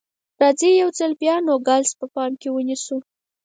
[0.41, 2.97] راځئ یو ځل بیا نوګالس په پام کې ونیسو.